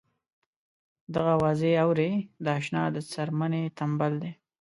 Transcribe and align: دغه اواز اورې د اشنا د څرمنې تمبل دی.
دغه 1.13 1.31
اواز 1.37 1.61
اورې 1.83 2.11
د 2.43 2.45
اشنا 2.59 2.83
د 2.95 2.97
څرمنې 3.11 3.63
تمبل 3.77 4.13
دی. 4.23 4.31